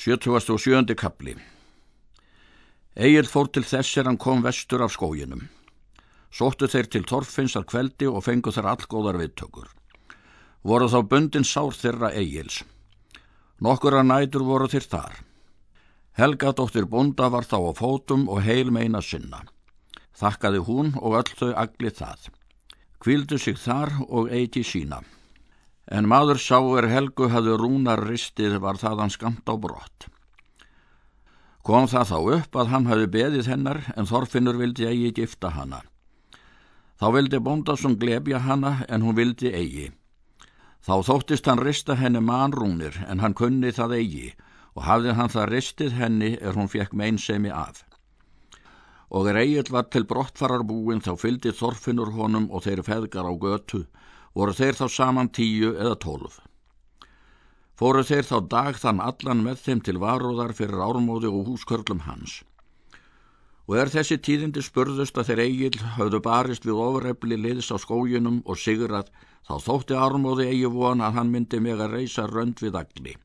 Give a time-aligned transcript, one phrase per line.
[0.00, 0.94] 77.
[0.96, 1.34] kapli
[2.96, 5.42] Egil fór til þess er hann kom vestur af skóginum.
[6.32, 9.68] Sóttu þeir til Torfinsar kveldi og fengu þær allgóðar viðtökur.
[10.64, 12.62] Voru þá bundin sár þeirra Egils.
[13.60, 15.20] Nokkur að nætur voru þeir þar.
[16.16, 19.44] Helga dóttir bunda var þá á fótum og heil meina sinna.
[20.16, 22.30] Þakkaði hún og öll þau agli það.
[23.04, 25.04] Kvildu sig þar og eiti sína.
[25.90, 30.06] En maður sá er Helgu hafði rúnar ristið var það hann skamt á brott.
[31.66, 35.82] Kom það þá upp að hann hafi beðið hennar en Þorfinnur vildi eigi gifta hana.
[37.00, 39.90] Þá vildi Bóndasson glebja hana en hún vildi eigi.
[40.80, 44.28] Þá þóttist hann rista henni manrúnir en hann kunni það eigi
[44.78, 47.82] og hafði hann það ristið henni er hún fekk meinsemi af.
[49.10, 53.34] Og er eigil var til brottfarar búin þá fyldi Þorfinnur honum og þeir feðgar á
[53.34, 53.82] götu
[54.34, 56.40] voru þeir þá saman tíu eða tólf.
[57.80, 62.42] Fóru þeir þá dag þann allan með þeim til varóðar fyrir ármóði og húskörlum hans.
[63.70, 68.42] Og er þessi tíðindi spurðust að þeir eigil hafðu barist við ofrefli liðs á skójunum
[68.44, 69.08] og sigrað
[69.48, 73.16] þá þótti ármóði eigi von að hann myndi meg að reysa rönd við agli.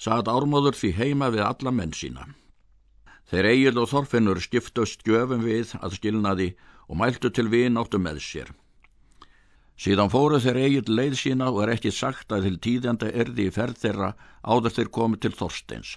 [0.00, 2.26] Saðt ármóður því heima við alla menn sína.
[3.26, 6.52] Þeir eigil og þorfinnur skiptust gjöfum við að skilnaði
[6.86, 8.52] og mæltu til við náttu með sér.
[9.86, 13.50] Síðan fóru þeir eigin leið sína og er ekki sagt að til tíðjanda erði í
[13.54, 14.08] ferð þeirra
[14.42, 15.90] áður þeir komið til Þorsteins.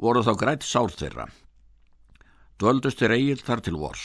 [0.00, 1.26] Voru þá grætt sár þeirra.
[2.56, 4.04] Dvöldust þeir eigin þar til vors.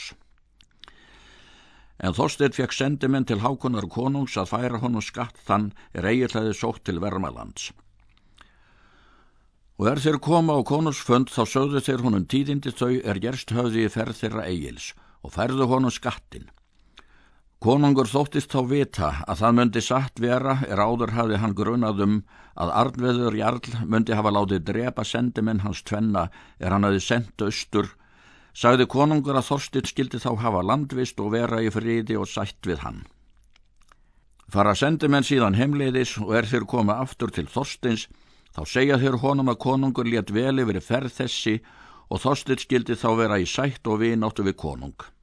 [1.96, 6.52] En Þorstein fekk sendimenn til hákunar konungs að færa honum skatt þann er eigin hlæði
[6.58, 7.70] sótt til Vermalands.
[9.80, 13.88] Og er þeir koma á konungsfönd þá sögðu þeir honum tíðindi þau er gerst höfði
[13.88, 14.90] í ferð þeirra eigils
[15.24, 16.50] og færðu honum skattin.
[17.64, 22.16] Konungur þóttist þá vita að það myndi satt vera er áður hafði hann grunað um
[22.60, 26.26] að Arnveður Jarl myndi hafa látið drepa sendimenn hans tvenna
[26.60, 27.88] er hann hafi sendt austur,
[28.52, 32.84] sagði konungur að Þorstin skildi þá hafa landvist og vera í friði og sætt við
[32.84, 33.00] hann.
[34.52, 38.10] Fara sendimenn síðan heimleiðis og er þeir koma aftur til Þorstins,
[38.52, 41.56] þá segja þeir honum að konungur létt vel yfir ferð þessi
[42.12, 45.13] og Þorstin skildi þá vera í sætt og vináttu við konung.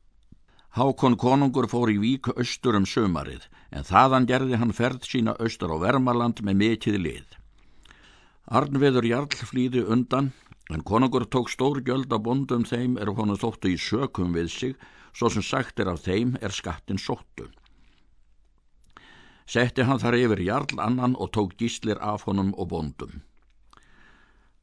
[0.71, 5.73] Hákon konungur fór í vík austur um sömarið en þaðan gerði hann ferð sína austur
[5.75, 7.33] á Vermaland með mikið lið.
[8.47, 10.29] Arnveður Jarl flýði undan
[10.71, 14.77] en konungur tók stór gjöld á bondum þeim er honu þóttu í sökum við sig
[15.11, 17.49] svo sem sagt er af þeim er skattin sóttu.
[19.43, 23.19] Setti hann þar yfir Jarl annan og tók gíslir af honum og bondum.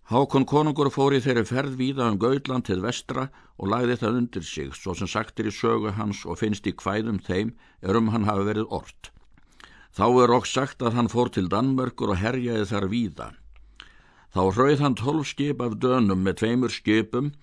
[0.08, 3.26] Hákon konungur fór í þeirri ferð víða um Gautland til vestra
[3.60, 7.18] og lagði það undir sig, svo sem sagtir í sögu hans og finnst í hvæðum
[7.26, 7.50] þeim
[7.84, 9.10] er um hann hafi verið ort.
[9.92, 13.28] Þá er okk sagt að hann fór til Danmörkur og herjaði þar víða.
[14.32, 17.34] Þá hrauð hann tólf skip af dönum með tveimur skipum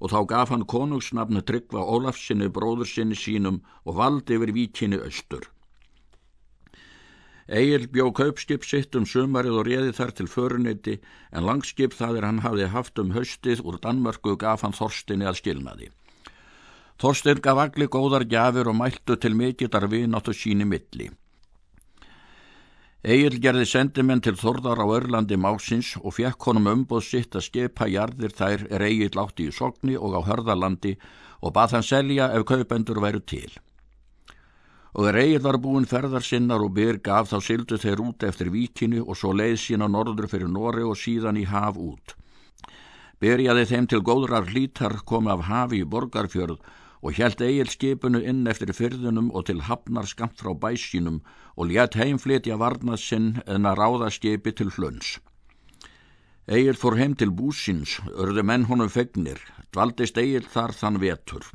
[0.00, 5.44] og þá gaf hann konungsnafnu tryggva Ólafsinni bróðursinni sínum og valdi yfir víkinni austur.
[7.46, 10.94] Egil bjó kaupskip sitt um sumarið og réði þar til föruniti
[11.30, 15.42] en langskip það er hann hafði haft um haustið úr Danmörku gaf hann Þorstinni að
[15.42, 15.90] skilnaði.
[16.96, 21.10] Þorstin gaf allir góðar gjafir og mæltu til mikillar vináttu síni milli.
[23.04, 27.90] Egil gerði sendimenn til Þorðar á Örlandi Másins og fekk honum umboð sitt að skipa
[27.92, 30.96] jarðir þær er Egil átti í Sogni og á Hörðalandi
[31.44, 33.52] og bað hann selja ef kaupendur væru til
[34.94, 39.02] og reyð var búin ferðar sinnar og byr gaf þá sildu þeir út eftir víkinu
[39.02, 42.14] og svo leið sín á norður fyrir Nóri og síðan í haf út.
[43.18, 46.62] Byrjaði þeim til góðrar hlítar komi af hafi í borgarfjörð
[47.04, 51.20] og hjælt eigil skipinu inn eftir fyrðunum og til hafnar skamt frá bæsínum
[51.56, 55.18] og létt heimflitja varnað sinn en að ráða skipi til hlunns.
[56.46, 59.40] Egil fór heim til búsins, örðu menn honum fegnir,
[59.72, 61.46] dvaldist Egil þar þann vetur.